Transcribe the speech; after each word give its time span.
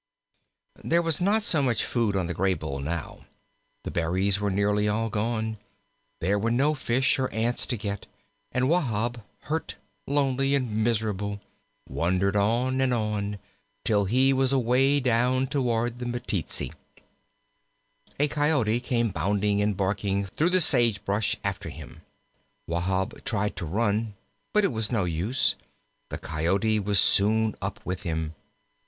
There 0.83 1.03
was 1.03 1.21
not 1.21 1.45
much 1.61 1.85
food 1.85 2.15
on 2.15 2.25
the 2.25 2.33
Graybull 2.33 2.79
now. 2.81 3.19
The 3.83 3.91
berries 3.91 4.39
were 4.39 4.49
nearly 4.49 4.87
all 4.87 5.11
gone; 5.11 5.59
there 6.21 6.39
were 6.39 6.49
no 6.49 6.73
fish 6.73 7.19
or 7.19 7.31
ants 7.31 7.67
to 7.67 7.77
get, 7.77 8.07
and 8.51 8.67
Wahb, 8.67 9.21
hurt, 9.41 9.75
lonely, 10.07 10.55
and 10.55 10.83
miserable, 10.83 11.39
wandered 11.87 12.35
on 12.35 12.81
and 12.81 12.91
on, 12.95 13.37
till 13.85 14.05
he 14.05 14.33
was 14.33 14.51
away 14.51 14.99
down 14.99 15.45
toward 15.45 15.99
the 15.99 16.07
Meteetsee. 16.07 16.73
A 18.19 18.27
Coyote 18.27 18.79
came 18.79 19.11
bounding 19.11 19.61
and 19.61 19.77
barking 19.77 20.25
through 20.25 20.49
the 20.49 20.61
sage 20.61 21.05
brush 21.05 21.35
after 21.43 21.69
him. 21.69 22.01
Wahb 22.65 23.23
tried 23.23 23.55
to 23.57 23.67
run, 23.67 24.15
but 24.51 24.65
it 24.65 24.73
was 24.73 24.91
no 24.91 25.03
use; 25.03 25.53
the 26.09 26.17
Coyote 26.17 26.79
was 26.79 26.99
soon 26.99 27.53
up 27.61 27.79
with 27.85 28.01
him. 28.01 28.33